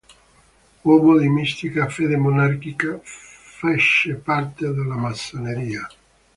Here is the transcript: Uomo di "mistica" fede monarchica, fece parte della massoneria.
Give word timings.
Uomo 0.81 1.15
di 1.19 1.27
"mistica" 1.29 1.87
fede 1.87 2.17
monarchica, 2.17 2.99
fece 3.03 4.15
parte 4.15 4.67
della 4.73 4.95
massoneria. 4.95 5.87